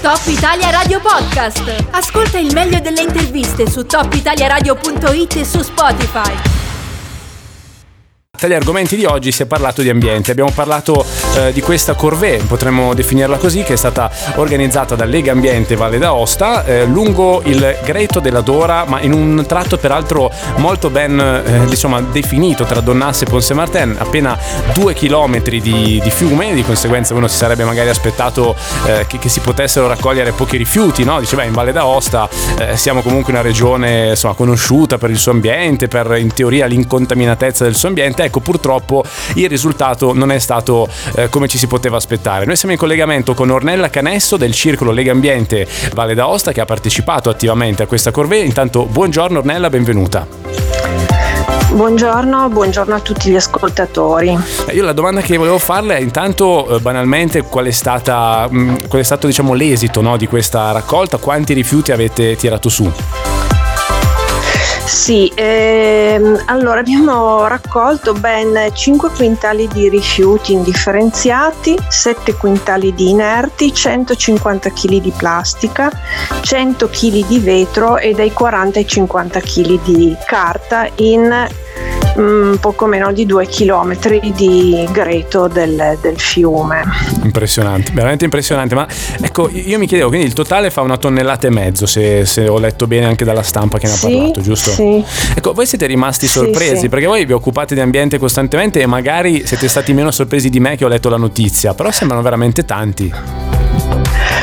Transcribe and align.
Top 0.00 0.20
Italia 0.26 0.70
Radio 0.70 1.00
Podcast. 1.00 1.86
Ascolta 1.90 2.38
il 2.38 2.52
meglio 2.52 2.78
delle 2.78 3.02
interviste 3.02 3.68
su 3.68 3.84
topitaliaradio.it 3.84 5.36
e 5.36 5.44
su 5.44 5.60
Spotify. 5.60 6.32
Tra 8.30 8.46
gli 8.46 8.52
argomenti 8.52 8.94
di 8.94 9.04
oggi 9.04 9.32
si 9.32 9.42
è 9.42 9.46
parlato 9.46 9.82
di 9.82 9.88
ambiente, 9.88 10.30
abbiamo 10.30 10.52
parlato 10.52 11.04
eh, 11.38 11.52
di 11.52 11.60
questa 11.60 11.94
corvée, 11.94 12.38
potremmo 12.38 12.94
definirla 12.94 13.36
così, 13.36 13.62
che 13.62 13.74
è 13.74 13.76
stata 13.76 14.10
organizzata 14.36 14.94
da 14.94 15.04
Lega 15.04 15.32
Ambiente 15.32 15.76
Valle 15.76 15.98
d'Aosta 15.98 16.64
eh, 16.64 16.84
lungo 16.84 17.42
il 17.44 17.78
Greto 17.84 18.20
della 18.20 18.40
Dora, 18.40 18.84
ma 18.86 19.00
in 19.00 19.12
un 19.12 19.44
tratto 19.46 19.78
peraltro 19.78 20.30
molto 20.56 20.90
ben 20.90 21.18
eh, 21.18 21.66
diciamo, 21.66 22.00
definito 22.02 22.64
tra 22.64 22.80
Donnasse 22.80 23.24
e 23.24 23.28
Ponce 23.28 23.54
Martin, 23.54 23.96
appena 23.98 24.36
due 24.72 24.94
chilometri 24.94 25.60
di, 25.60 26.00
di, 26.02 26.10
fiume, 26.10 26.54
di 26.54 26.62
conseguenza 26.62 27.14
uno 27.14 27.28
si 27.28 27.36
sarebbe 27.36 27.64
magari 27.64 27.88
aspettato 27.88 28.54
eh, 28.86 29.06
che, 29.06 29.18
che, 29.18 29.28
si 29.28 29.40
potessero 29.40 29.86
raccogliere 29.86 30.32
pochi 30.32 30.56
rifiuti, 30.56 31.04
no? 31.04 31.20
Diceva 31.20 31.44
in 31.44 31.52
Valle 31.52 31.72
d'Aosta 31.72 32.28
eh, 32.58 32.76
siamo 32.76 33.02
comunque 33.02 33.32
una 33.32 33.42
regione 33.42 34.10
insomma, 34.10 34.34
conosciuta 34.34 34.98
per 34.98 35.10
il 35.10 35.18
suo 35.18 35.32
ambiente, 35.32 35.88
per 35.88 36.16
in 36.18 36.32
teoria 36.32 36.66
l'incontaminatezza 36.66 37.64
del 37.64 37.74
suo 37.74 37.88
ambiente 37.88 38.24
ecco 38.24 38.40
purtroppo 38.40 39.04
il 39.34 39.48
risultato 39.48 40.12
non 40.12 40.32
è 40.32 40.38
stato 40.38 40.88
eh, 41.14 41.27
come 41.28 41.48
ci 41.48 41.58
si 41.58 41.66
poteva 41.66 41.96
aspettare. 41.96 42.44
Noi 42.44 42.56
siamo 42.56 42.74
in 42.74 42.80
collegamento 42.80 43.34
con 43.34 43.50
Ornella 43.50 43.90
Canesso 43.90 44.36
del 44.36 44.52
Circolo 44.52 44.90
Lega 44.90 45.12
Ambiente 45.12 45.66
Valle 45.94 46.14
d'Aosta 46.14 46.52
che 46.52 46.60
ha 46.60 46.64
partecipato 46.64 47.28
attivamente 47.30 47.82
a 47.82 47.86
questa 47.86 48.10
corvée. 48.10 48.44
Intanto 48.44 48.84
buongiorno 48.84 49.38
Ornella, 49.38 49.70
benvenuta. 49.70 50.26
Buongiorno, 51.70 52.48
buongiorno, 52.48 52.94
a 52.94 53.00
tutti 53.00 53.30
gli 53.30 53.36
ascoltatori. 53.36 54.36
Eh, 54.66 54.74
io 54.74 54.82
la 54.82 54.94
domanda 54.94 55.20
che 55.20 55.36
volevo 55.36 55.58
farle 55.58 55.98
è 55.98 56.00
intanto 56.00 56.76
eh, 56.76 56.80
banalmente 56.80 57.42
qual 57.42 57.66
è, 57.66 57.70
stata, 57.70 58.48
mm, 58.50 58.76
qual 58.88 59.02
è 59.02 59.04
stato 59.04 59.26
diciamo, 59.26 59.52
l'esito 59.52 60.00
no, 60.00 60.16
di 60.16 60.26
questa 60.26 60.72
raccolta, 60.72 61.18
quanti 61.18 61.52
rifiuti 61.52 61.92
avete 61.92 62.36
tirato 62.36 62.70
su? 62.70 62.90
Sì, 64.88 65.30
ehm, 65.34 66.44
allora 66.46 66.80
abbiamo 66.80 67.46
raccolto 67.46 68.14
ben 68.14 68.70
5 68.72 69.10
quintali 69.10 69.68
di 69.68 69.90
rifiuti 69.90 70.54
indifferenziati, 70.54 71.78
7 71.88 72.34
quintali 72.34 72.94
di 72.94 73.10
inerti, 73.10 73.72
150 73.72 74.70
kg 74.70 74.96
di 74.96 75.12
plastica, 75.14 75.90
100 76.40 76.88
kg 76.88 77.26
di 77.26 77.38
vetro 77.38 77.98
e 77.98 78.14
dai 78.14 78.32
40 78.32 78.78
ai 78.78 78.86
50 78.86 79.40
kg 79.40 79.82
di 79.84 80.16
carta 80.24 80.88
in 80.96 81.46
Mm, 82.20 82.54
poco 82.54 82.86
meno 82.86 83.12
di 83.12 83.26
due 83.26 83.46
chilometri 83.46 84.32
di 84.34 84.88
greto 84.90 85.46
del, 85.46 85.96
del, 86.00 86.18
fiume. 86.18 86.82
Impressionante, 87.22 87.92
veramente 87.92 88.24
impressionante. 88.24 88.74
Ma 88.74 88.88
ecco, 89.20 89.48
io 89.48 89.78
mi 89.78 89.86
chiedevo, 89.86 90.08
quindi 90.08 90.26
il 90.26 90.32
totale 90.32 90.70
fa 90.70 90.80
una 90.80 90.96
tonnellata 90.96 91.46
e 91.46 91.50
mezzo, 91.50 91.86
se, 91.86 92.26
se 92.26 92.48
ho 92.48 92.58
letto 92.58 92.88
bene 92.88 93.06
anche 93.06 93.24
dalla 93.24 93.42
stampa 93.42 93.78
che 93.78 93.86
ne 93.86 93.92
ha 93.92 93.96
sì, 93.96 94.10
parlato, 94.10 94.40
giusto? 94.40 94.70
Sì. 94.70 95.04
Ecco, 95.34 95.52
voi 95.52 95.66
siete 95.66 95.86
rimasti 95.86 96.26
sorpresi 96.26 96.74
sì, 96.74 96.80
sì. 96.80 96.88
perché 96.88 97.06
voi 97.06 97.24
vi 97.24 97.32
occupate 97.32 97.74
di 97.74 97.80
ambiente 97.80 98.18
costantemente 98.18 98.80
e 98.80 98.86
magari 98.86 99.46
siete 99.46 99.68
stati 99.68 99.92
meno 99.92 100.10
sorpresi 100.10 100.50
di 100.50 100.58
me 100.58 100.76
che 100.76 100.84
ho 100.84 100.88
letto 100.88 101.08
la 101.08 101.18
notizia, 101.18 101.72
però 101.74 101.92
sembrano 101.92 102.22
veramente 102.22 102.64
tanti. 102.64 103.12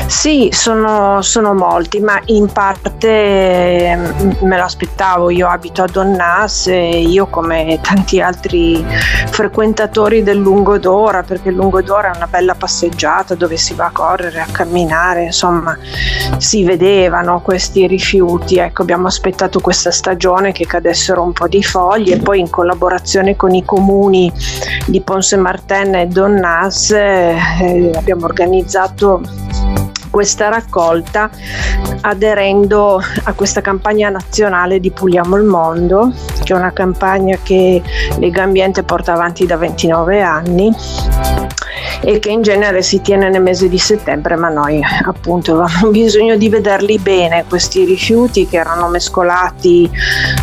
Sì, 0.07 0.49
sono, 0.51 1.21
sono, 1.23 1.53
molti, 1.55 1.99
ma 1.99 2.21
in 2.25 2.47
parte 2.51 3.95
mm, 3.95 4.31
me 4.47 4.57
lo 4.57 4.63
aspettavo. 4.63 5.31
Io 5.31 5.47
abito 5.47 5.81
a 5.81 5.87
Donnas 5.87 6.67
e 6.67 7.01
io 7.01 7.25
come 7.25 7.79
tanti 7.81 8.21
altri 8.21 8.85
frequentatori 9.31 10.21
del 10.21 10.37
Lungodora, 10.37 11.23
perché 11.23 11.49
il 11.49 11.55
Lungodora 11.55 12.11
è 12.11 12.15
una 12.15 12.27
bella 12.27 12.53
passeggiata 12.53 13.33
dove 13.33 13.57
si 13.57 13.73
va 13.73 13.85
a 13.85 13.91
correre, 13.91 14.41
a 14.41 14.47
camminare, 14.51 15.25
insomma, 15.25 15.77
si 16.37 16.63
vedevano 16.63 17.41
questi 17.41 17.87
rifiuti. 17.87 18.57
Ecco, 18.57 18.83
abbiamo 18.83 19.07
aspettato 19.07 19.59
questa 19.59 19.91
stagione 19.91 20.51
che 20.51 20.67
cadessero 20.67 21.23
un 21.23 21.33
po' 21.33 21.47
di 21.47 21.63
foglie 21.63 22.15
e 22.15 22.19
poi 22.19 22.39
in 22.39 22.49
collaborazione 22.49 23.35
con 23.35 23.55
i 23.55 23.65
comuni 23.65 24.31
di 24.85 25.01
Ponce 25.01 25.35
Martin 25.35 25.95
e 25.95 26.05
Donnas 26.07 26.91
eh, 26.91 27.91
abbiamo 27.95 28.25
organizzato 28.25 29.44
questa 30.15 30.47
raccolta 30.47 31.29
aderendo 31.99 33.01
a 33.23 33.33
questa 33.33 33.59
campagna 33.59 34.07
nazionale 34.07 34.79
di 34.79 34.89
Puliamo 34.89 35.35
il 35.35 35.43
Mondo, 35.43 36.13
che 36.41 36.53
è 36.53 36.55
una 36.55 36.71
campagna 36.71 37.37
che 37.43 37.81
Lega 38.19 38.43
Ambiente 38.43 38.83
porta 38.83 39.11
avanti 39.11 39.45
da 39.45 39.57
29 39.57 40.21
anni 40.21 40.73
e 42.01 42.19
che 42.19 42.29
in 42.29 42.41
genere 42.41 42.81
si 42.81 43.01
tiene 43.01 43.29
nel 43.29 43.41
mese 43.41 43.69
di 43.69 43.77
settembre, 43.77 44.35
ma 44.35 44.49
noi 44.49 44.81
appunto 45.05 45.53
avevamo 45.61 45.91
bisogno 45.91 46.35
di 46.35 46.49
vederli 46.49 46.99
bene 46.99 47.45
questi 47.47 47.85
rifiuti 47.85 48.47
che 48.47 48.57
erano 48.57 48.87
mescolati 48.87 49.89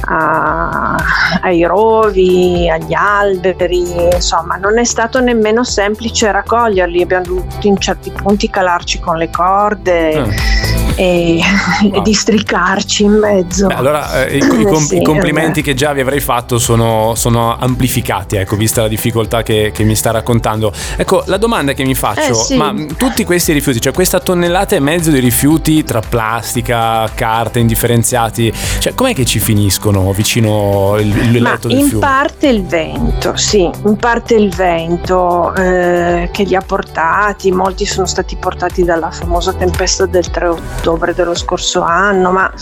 a, 0.06 0.97
ai 1.41 1.65
rovi, 1.65 2.69
agli 2.69 2.94
alberi, 2.94 4.12
insomma 4.12 4.56
non 4.56 4.78
è 4.78 4.84
stato 4.84 5.20
nemmeno 5.20 5.65
semplice 5.65 6.31
raccoglierli, 6.31 7.03
abbiamo 7.03 7.25
dovuto 7.25 7.66
in 7.66 7.78
certi 7.78 8.10
punti 8.10 8.50
calarci 8.50 9.00
con 9.00 9.16
le 9.16 9.31
corde. 9.31 10.20
Mm 10.20 10.72
e, 10.97 11.41
wow. 11.83 11.95
e 11.95 12.03
districarci 12.03 13.05
in 13.05 13.13
mezzo. 13.13 13.67
Beh, 13.67 13.75
allora 13.75 14.27
eh, 14.27 14.37
i, 14.37 14.39
i, 14.39 14.65
com- 14.65 14.77
sì, 14.77 14.99
i, 14.99 15.03
complimenti 15.03 15.61
vabbè. 15.61 15.63
che 15.63 15.75
già 15.75 15.93
vi 15.93 16.01
avrei 16.01 16.21
fatto 16.21 16.59
sono, 16.59 17.15
sono 17.15 17.57
amplificati, 17.57 18.37
ecco, 18.37 18.57
vista 18.57 18.83
la 18.83 18.89
difficoltà 18.89 19.43
che, 19.43 19.71
che, 19.73 19.85
mi 19.85 19.95
sta 19.95 20.11
raccontando. 20.11 20.73
Ecco, 20.97 21.23
la 21.27 21.37
domanda 21.37 21.73
che 21.73 21.85
mi 21.85 21.95
faccio, 21.95 22.31
eh, 22.31 22.35
sì. 22.35 22.57
ma 22.57 22.75
tutti 22.97 23.25
questi 23.25 23.53
rifiuti, 23.53 23.81
cioè 23.81 23.93
questa 23.93 24.21
tonnellata 24.21 24.77
e 24.77 24.81
mezzo 24.81 25.11
di 25.11 25.19
rifiuti 25.19 25.85
tra 25.85 26.01
plastica, 26.01 27.09
carte, 27.15 27.59
indifferenziati, 27.59 28.53
cioè 28.79 28.95
com'è 28.95 29.15
che 29.15 29.25
ci 29.25 29.39
finiscono 29.39 30.13
vicino 30.13 30.97
il, 30.99 31.35
il 31.35 31.43
letto 31.43 31.69
del 31.69 31.79
in 31.79 31.89
fiume? 31.89 31.95
In 31.95 32.13
parte 32.13 32.49
il 32.49 32.65
vento, 32.65 33.37
sì, 33.37 33.71
in 33.85 33.97
parte 33.97 34.35
il 34.35 34.55
vento 34.55 35.55
eh, 35.55 36.29
che 36.33 36.43
li 36.45 36.55
ha 36.55 36.63
portati, 36.63 37.51
molti 37.51 37.87
sono 37.87 38.07
stati 38.07 38.37
portati 38.37 38.85
dalla 38.85 39.11
famosa 39.11 39.53
tempesta 39.53 40.07
del 40.07 40.31
3 40.31 40.47
ottobre 40.47 40.81
ottobre 40.82 41.15
dello 41.15 41.34
scorso 41.37 41.81
anno, 41.82 42.32
ma 42.32 42.53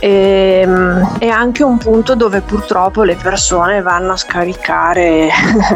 ehm, 0.00 1.18
è 1.18 1.28
anche 1.28 1.62
un 1.62 1.78
punto 1.78 2.16
dove 2.16 2.40
purtroppo 2.40 3.04
le 3.04 3.14
persone 3.14 3.80
vanno 3.82 4.12
a 4.12 4.16
scaricare 4.16 5.28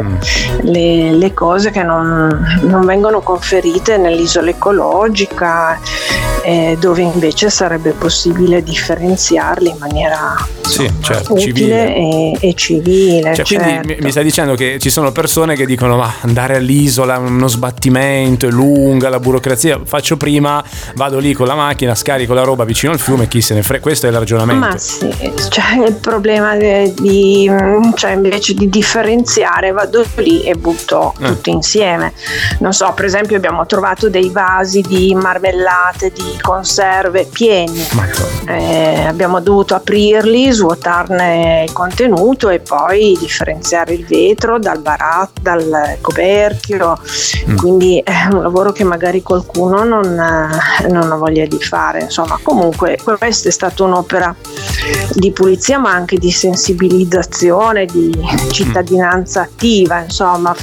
mm. 0.03 0.17
le, 0.67 1.13
le, 1.13 1.33
cose 1.33 1.71
che 1.71 1.85
non, 1.85 2.59
non 2.63 2.85
vengono 2.85 3.21
conferite 3.21 3.97
nell'isola 3.97 4.51
ecologica 4.51 5.79
eh, 6.43 6.77
dove 6.81 7.03
invece 7.03 7.51
sarebbe 7.51 7.93
possibile 7.93 8.63
differenziarli 8.63 9.71
in 9.71 9.77
maniera 9.79 10.35
sì, 10.63 10.91
certo, 11.01 11.33
utile 11.33 11.53
civile. 11.53 11.95
E, 11.95 12.39
e 12.41 12.55
civile. 12.55 13.35
Cioè, 13.35 13.45
certo. 13.45 13.65
Quindi 13.65 13.95
mi, 13.95 13.97
mi, 14.01 14.11
stai 14.11 14.25
dicendo 14.25 14.55
che 14.55 14.79
ci 14.79 14.91
sono 14.91 15.13
persone 15.13 15.57
che 15.57 15.67
dicono 15.67 15.97
ma 15.97 16.15
andare 16.21 16.57
all'isola 16.57 17.17
è 17.17 17.19
uno 17.19 17.49
sbattimento, 17.49 18.47
è 18.47 18.51
lunga 18.51 19.09
la 19.09 19.19
burocrazia, 19.19 19.81
faccio 19.85 20.17
prima, 20.17 20.63
vado 20.95 21.19
lì 21.19 21.33
con 21.33 21.47
la 21.47 21.55
macchina, 21.55 21.76
scarico 21.95 22.35
la 22.35 22.43
roba 22.43 22.65
vicino 22.65 22.93
al 22.93 22.99
fiume, 22.99 23.29
chi 23.29 23.41
se 23.41 23.55
ne 23.55 23.63
frega, 23.63 23.83
questo 23.83 24.07
è 24.07 24.11
il 24.11 24.17
ragionamento. 24.17 24.67
Ma 24.67 24.77
sì, 24.79 25.13
cioè 25.49 25.87
il 25.87 25.95
problema 25.95 26.57
di, 26.57 27.51
cioè 27.95 28.13
invece 28.13 28.55
di 28.55 28.69
differenziare 28.69 29.73
vado 29.73 30.05
lì 30.17 30.43
e 30.43 30.55
butto 30.55 31.15
eh. 31.21 31.27
tutto 31.27 31.51
insieme. 31.51 32.13
Non 32.61 32.73
so, 32.73 32.93
per 32.95 33.05
esempio 33.05 33.37
abbiamo 33.37 33.67
trovato 33.67 34.09
dei 34.09 34.31
vasi 34.31 34.81
di 34.81 35.15
marmellate, 35.15 36.13
di 36.13 36.39
conserve 36.41 37.27
pieni. 37.31 37.85
Eh, 38.49 39.05
abbiamo 39.07 39.41
dovuto 39.41 39.75
aprirli, 39.75 40.53
svuotarne 40.53 41.65
il 41.67 41.73
contenuto 41.73 42.49
e 42.49 42.61
poi 42.61 43.17
differenziare 43.19 43.95
il 43.95 44.07
vetro 44.07 44.59
dal 44.59 44.81
baratto, 44.81 45.41
dal 45.41 45.97
coperchio. 46.01 46.99
Mm. 47.49 47.57
Quindi 47.57 48.01
è 48.05 48.29
un 48.31 48.43
lavoro 48.43 48.73
che 48.73 48.85
magari 48.85 49.23
qualcuno 49.23 49.85
non, 49.85 50.15
non 50.89 51.13
ha 51.13 51.17
voglia 51.17 51.45
di 51.47 51.59
fare. 51.67 52.03
Insomma, 52.03 52.39
comunque 52.43 52.99
questa 53.03 53.49
è 53.49 53.53
stata 53.53 53.85
un'opera 53.85 54.35
di 55.13 55.33
pulizia 55.33 55.79
ma 55.79 55.91
anche 55.91 56.17
di 56.17 56.31
sensibilizzazione, 56.31 57.87
di 57.87 58.13
cittadinanza 58.51 59.43
attiva. 59.43 60.03
Insomma, 60.03 60.55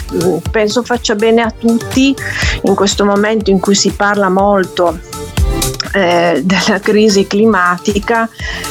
penso 0.51 0.83
faccia 0.83 1.15
bene 1.15 1.41
a 1.41 1.51
tutti 1.51 2.15
in 2.63 2.75
questo 2.75 3.05
momento 3.05 3.49
in 3.49 3.59
cui 3.59 3.75
si 3.75 3.91
parla 3.91 4.29
molto 4.29 4.99
eh, 5.93 6.41
della 6.43 6.79
crisi 6.81 7.27
climatica, 7.27 8.29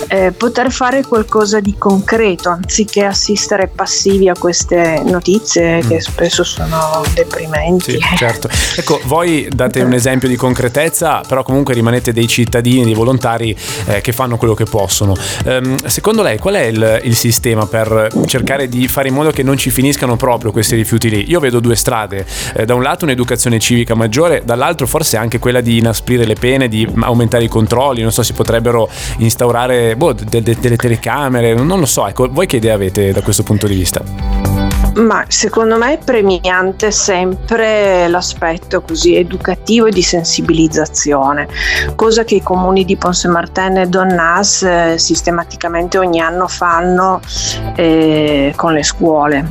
eh, 0.08 0.32
poter 0.32 0.70
fare 0.70 1.04
qualcosa 1.04 1.60
di 1.60 1.74
concreto 1.78 2.50
anziché 2.50 3.04
assistere 3.04 3.69
passivi 3.69 4.28
a 4.28 4.34
queste 4.36 5.02
notizie 5.04 5.82
mm. 5.82 5.88
che 5.88 6.00
spesso 6.00 6.44
sono 6.44 7.02
deprimenti. 7.14 7.92
Sì, 7.92 7.98
certo. 8.16 8.48
Ecco, 8.76 9.00
voi 9.04 9.48
date 9.50 9.80
un 9.82 9.92
esempio 9.92 10.28
di 10.28 10.36
concretezza, 10.36 11.22
però 11.26 11.42
comunque 11.42 11.74
rimanete 11.74 12.12
dei 12.12 12.26
cittadini, 12.26 12.84
dei 12.84 12.94
volontari 12.94 13.56
eh, 13.86 14.00
che 14.00 14.12
fanno 14.12 14.36
quello 14.36 14.54
che 14.54 14.64
possono. 14.64 15.14
Um, 15.44 15.76
secondo 15.86 16.22
lei 16.22 16.38
qual 16.38 16.54
è 16.54 16.62
il, 16.62 17.00
il, 17.04 17.14
sistema 17.14 17.66
per 17.66 18.08
cercare 18.26 18.69
di 18.69 18.88
fare 18.88 19.08
in 19.08 19.14
modo 19.14 19.30
che 19.30 19.42
non 19.42 19.56
ci 19.56 19.70
finiscano 19.70 20.16
proprio 20.16 20.50
questi 20.50 20.74
rifiuti 20.74 21.08
lì? 21.08 21.30
Io 21.30 21.40
vedo 21.40 21.60
due 21.60 21.76
strade, 21.76 22.26
eh, 22.54 22.64
da 22.64 22.74
un 22.74 22.82
lato 22.82 23.04
un'educazione 23.04 23.58
civica 23.58 23.94
maggiore, 23.94 24.42
dall'altro 24.44 24.86
forse 24.86 25.16
anche 25.16 25.38
quella 25.38 25.60
di 25.60 25.78
inasprire 25.78 26.24
le 26.24 26.34
pene, 26.34 26.69
di 26.69 26.88
aumentare 27.12 27.44
i 27.44 27.49
controlli, 27.49 28.03
non 28.03 28.12
so, 28.12 28.23
si 28.23 28.32
potrebbero 28.32 28.88
instaurare 29.19 29.97
boh, 29.97 30.12
de- 30.12 30.43
de- 30.43 30.56
delle 30.61 30.76
telecamere, 30.76 31.55
non 31.55 31.79
lo 31.79 31.87
so, 31.87 32.06
ecco, 32.06 32.29
voi 32.31 32.47
che 32.47 32.56
idea 32.56 32.75
avete 32.75 33.12
da 33.12 33.23
questo 33.23 33.43
punto 33.43 33.67
di 33.67 33.75
vista? 33.75 34.51
Ma 34.94 35.25
secondo 35.27 35.79
me 35.79 35.94
è 35.94 35.99
premiante 36.05 36.91
sempre 36.91 38.09
l'aspetto 38.09 38.83
così 38.83 39.17
educativo 39.17 39.87
e 39.87 39.91
di 39.91 40.03
sensibilizzazione, 40.03 41.49
cosa 41.97 42.25
che 42.25 42.35
i 42.35 42.43
comuni 42.43 42.85
di 42.85 42.99
Ponce 42.99 43.29
Martin 43.29 43.79
e 43.79 43.87
Donnas 43.87 44.62
eh, 44.62 44.99
sistematicamente 44.99 45.97
ogni 45.97 46.21
anno 46.21 46.47
fanno 46.47 47.21
eh, 47.75 48.53
con 48.55 48.75
le 48.75 48.83
scuole. 48.83 49.49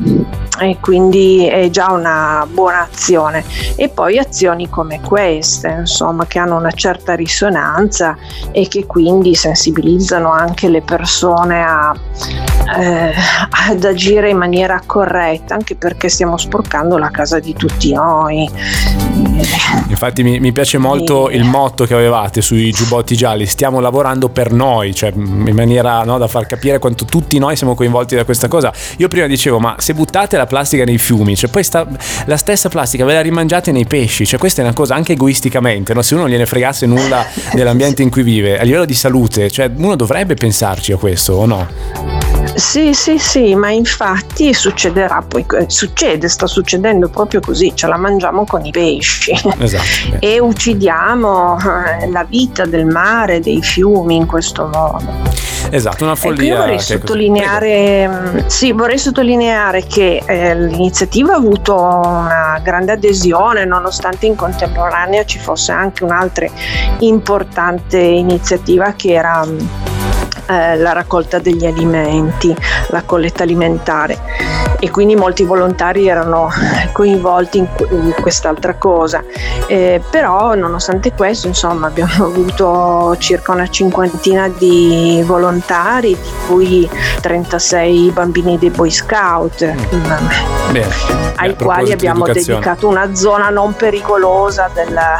E 0.59 0.77
quindi 0.79 1.47
è 1.47 1.71
già 1.71 1.91
una 1.91 2.45
buona 2.47 2.81
azione. 2.81 3.43
E 3.75 3.89
poi 3.89 4.19
azioni 4.19 4.69
come 4.69 5.01
queste 5.01 5.69
insomma 5.69 6.27
che 6.27 6.37
hanno 6.37 6.55
una 6.55 6.71
certa 6.71 7.15
risonanza 7.15 8.15
e 8.51 8.67
che 8.67 8.85
quindi 8.85 9.33
sensibilizzano 9.33 10.31
anche 10.31 10.67
le 10.67 10.81
persone 10.81 11.63
a, 11.63 11.95
eh, 12.77 13.13
ad 13.69 13.83
agire 13.83 14.29
in 14.29 14.37
maniera 14.37 14.79
corretta 14.85 15.30
anche 15.47 15.75
perché 15.75 16.09
stiamo 16.09 16.37
sporcando 16.37 16.97
la 16.97 17.09
casa 17.09 17.39
di 17.39 17.53
tutti 17.53 17.93
noi 17.93 18.49
infatti 19.87 20.23
mi, 20.23 20.39
mi 20.39 20.51
piace 20.51 20.77
molto 20.77 21.29
il 21.29 21.43
motto 21.43 21.85
che 21.85 21.93
avevate 21.93 22.41
sui 22.41 22.71
giubbotti 22.71 23.15
gialli 23.15 23.45
stiamo 23.45 23.79
lavorando 23.79 24.29
per 24.29 24.51
noi 24.51 24.93
cioè 24.93 25.11
in 25.13 25.53
maniera 25.53 26.03
no, 26.03 26.17
da 26.17 26.27
far 26.27 26.45
capire 26.45 26.79
quanto 26.79 27.05
tutti 27.05 27.37
noi 27.39 27.55
siamo 27.55 27.75
coinvolti 27.75 28.15
da 28.15 28.25
questa 28.25 28.47
cosa 28.47 28.71
io 28.97 29.07
prima 29.07 29.27
dicevo 29.27 29.59
ma 29.59 29.75
se 29.77 29.93
buttate 29.93 30.37
la 30.37 30.45
plastica 30.45 30.83
nei 30.83 30.97
fiumi, 30.97 31.35
cioè 31.35 31.49
poi 31.49 31.63
sta, 31.63 31.87
la 32.25 32.37
stessa 32.37 32.69
plastica 32.69 33.05
ve 33.05 33.13
la 33.13 33.21
rimangiate 33.21 33.71
nei 33.71 33.85
pesci, 33.85 34.25
cioè 34.25 34.39
questa 34.39 34.61
è 34.61 34.65
una 34.65 34.73
cosa 34.73 34.95
anche 34.95 35.13
egoisticamente, 35.13 35.93
no? 35.93 36.01
se 36.01 36.13
uno 36.13 36.23
non 36.23 36.31
gliene 36.31 36.45
fregasse 36.45 36.85
nulla 36.85 37.25
dell'ambiente 37.53 38.01
in 38.01 38.09
cui 38.09 38.23
vive, 38.23 38.59
a 38.59 38.63
livello 38.63 38.85
di 38.85 38.93
salute, 38.93 39.49
cioè 39.49 39.69
uno 39.73 39.95
dovrebbe 39.95 40.35
pensarci 40.35 40.91
a 40.91 40.97
questo 40.97 41.33
o 41.33 41.45
no? 41.45 42.10
Sì, 42.55 42.93
sì, 42.93 43.17
sì, 43.17 43.55
ma 43.55 43.69
infatti 43.69 44.53
succederà 44.53 45.23
poi, 45.25 45.45
succede, 45.67 46.27
sta 46.27 46.47
succedendo 46.47 47.07
proprio 47.09 47.39
così, 47.39 47.73
ce 47.75 47.87
la 47.87 47.97
mangiamo 47.97 48.45
con 48.45 48.65
i 48.65 48.71
pesci 48.71 49.31
esatto, 49.59 50.17
e 50.19 50.39
uccidiamo 50.39 51.57
eh, 51.59 52.09
la 52.09 52.25
vita 52.27 52.65
del 52.65 52.85
mare, 52.85 53.39
dei 53.39 53.61
fiumi 53.61 54.15
in 54.15 54.25
questo 54.25 54.67
modo. 54.67 55.49
Esatto, 55.69 56.03
una 56.03 56.15
follia. 56.15 56.43
Ecco, 56.43 56.53
io 56.53 56.57
vorrei 56.57 56.79
sottolineare, 56.79 58.07
mm, 58.07 58.37
sì, 58.47 58.71
vorrei 58.73 58.97
sottolineare 58.97 59.85
che 59.85 60.21
eh, 60.25 60.55
l'iniziativa 60.55 61.33
ha 61.33 61.37
avuto 61.37 61.75
una 61.75 62.59
grande 62.61 62.93
adesione, 62.93 63.63
nonostante 63.65 64.25
in 64.25 64.35
contemporanea 64.35 65.23
ci 65.23 65.39
fosse 65.39 65.71
anche 65.71 66.03
un'altra 66.03 66.47
importante 66.99 67.97
iniziativa 67.97 68.93
che 68.93 69.13
era 69.13 69.45
mm, 69.45 69.59
eh, 70.51 70.77
la 70.77 70.91
raccolta 70.91 71.39
degli 71.39 71.65
alimenti, 71.65 72.53
la 72.89 73.03
colletta 73.03 73.43
alimentare 73.43 74.70
e 74.81 74.89
quindi 74.89 75.15
molti 75.15 75.43
volontari 75.43 76.07
erano 76.07 76.49
coinvolti 76.91 77.59
in, 77.59 77.67
in 77.91 78.13
quest'altra 78.19 78.73
cosa. 78.73 79.23
Eh, 79.67 80.01
però 80.09 80.55
nonostante 80.55 81.13
questo 81.13 81.47
insomma 81.47 81.87
abbiamo 81.87 82.11
avuto 82.25 83.15
circa 83.19 83.51
una 83.51 83.67
cinquantina 83.67 84.49
di 84.49 85.21
volontari, 85.23 86.15
di 86.15 86.29
cui 86.47 86.89
36 87.21 88.09
bambini 88.09 88.57
dei 88.57 88.71
Boy 88.71 88.89
Scout, 88.89 89.63
mm. 89.63 90.71
Bene. 90.71 90.89
ai 91.35 91.53
Beh, 91.53 91.63
quali 91.63 91.91
abbiamo 91.91 92.25
dedicato 92.25 92.87
una 92.87 93.13
zona 93.13 93.49
non 93.49 93.75
pericolosa 93.75 94.69
della, 94.73 95.17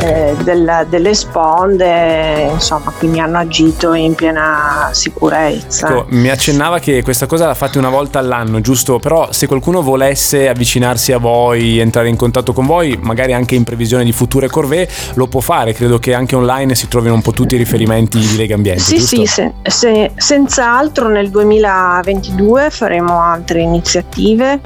eh, 0.00 0.36
della, 0.42 0.84
delle 0.84 1.14
sponde, 1.14 2.50
insomma, 2.52 2.92
quindi 2.96 3.20
hanno 3.20 3.38
agito 3.38 3.94
in 3.94 4.14
piena 4.14 4.90
sicurezza. 4.92 5.88
Ecco, 5.88 6.06
mi 6.10 6.28
accennava 6.28 6.78
che 6.78 7.02
questa 7.02 7.24
cosa 7.26 7.46
la 7.46 7.54
fate 7.54 7.78
una 7.78 7.88
volta 7.88 8.18
all'anno, 8.18 8.60
giusto? 8.66 8.98
Però 8.98 9.30
se 9.30 9.46
qualcuno 9.46 9.80
volesse 9.80 10.48
avvicinarsi 10.48 11.12
a 11.12 11.18
voi, 11.18 11.78
entrare 11.78 12.08
in 12.08 12.16
contatto 12.16 12.52
con 12.52 12.66
voi, 12.66 12.98
magari 13.00 13.32
anche 13.32 13.54
in 13.54 13.62
previsione 13.62 14.02
di 14.02 14.10
future 14.10 14.48
corvée, 14.48 14.88
lo 15.14 15.28
può 15.28 15.38
fare. 15.38 15.72
Credo 15.72 16.00
che 16.00 16.14
anche 16.14 16.34
online 16.34 16.74
si 16.74 16.88
trovino 16.88 17.14
un 17.14 17.22
po' 17.22 17.30
tutti 17.30 17.54
i 17.54 17.58
riferimenti 17.58 18.18
di 18.18 18.36
Lega 18.36 18.56
Ambiente. 18.56 18.82
Sì, 18.82 18.96
giusto? 18.96 19.16
sì, 19.16 19.26
se, 19.26 19.52
se, 19.62 20.10
senz'altro 20.16 21.08
nel 21.08 21.30
2022 21.30 22.70
faremo 22.70 23.20
altre 23.20 23.60
iniziative 23.60 24.60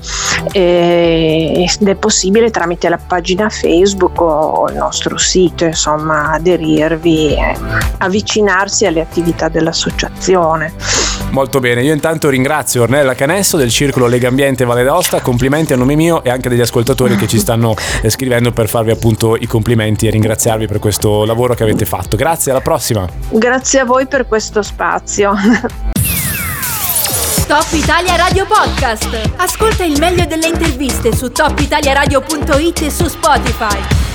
eh, 0.52 1.68
ed 1.78 1.88
è 1.88 1.94
possibile 1.96 2.48
tramite 2.50 2.88
la 2.88 2.98
pagina 3.06 3.50
Facebook 3.50 4.18
o 4.22 4.66
il 4.70 4.76
nostro 4.76 5.18
sito, 5.18 5.66
insomma, 5.66 6.32
aderirvi 6.32 7.34
e 7.34 7.54
avvicinarsi 7.98 8.86
alle 8.86 9.02
attività 9.02 9.48
dell'associazione. 9.48 10.72
Molto 11.30 11.60
bene, 11.60 11.82
io 11.82 11.92
intanto 11.92 12.28
ringrazio 12.28 12.82
Ornella 12.82 13.14
Canesso 13.14 13.56
del 13.56 13.70
Circolo 13.70 14.06
Lega 14.06 14.28
Ambiente 14.28 14.64
Valle 14.64 14.82
d'Aosta, 14.82 15.20
complimenti 15.20 15.72
a 15.72 15.76
nome 15.76 15.94
mio 15.94 16.24
e 16.24 16.30
anche 16.30 16.48
degli 16.48 16.60
ascoltatori 16.60 17.14
che 17.16 17.28
ci 17.28 17.38
stanno 17.38 17.74
eh, 18.02 18.10
scrivendo 18.10 18.50
per 18.50 18.68
farvi 18.68 18.90
appunto 18.90 19.36
i 19.36 19.46
complimenti 19.46 20.08
e 20.08 20.10
ringraziarvi 20.10 20.66
per 20.66 20.80
questo 20.80 21.24
lavoro 21.24 21.54
che 21.54 21.62
avete 21.62 21.86
fatto. 21.86 22.16
Grazie, 22.16 22.50
alla 22.50 22.60
prossima. 22.60 23.06
Grazie 23.30 23.80
a 23.80 23.84
voi 23.84 24.06
per 24.06 24.26
questo 24.26 24.62
spazio. 24.62 25.34
Top 27.46 27.66
Italia 27.72 28.16
Radio 28.16 28.46
Podcast. 28.46 29.32
Ascolta 29.36 29.84
il 29.84 29.98
meglio 29.98 30.24
delle 30.26 30.48
interviste 30.48 31.14
su 31.14 31.30
topitaliaradio.it 31.30 32.82
e 32.82 32.90
su 32.90 33.06
Spotify. 33.06 34.09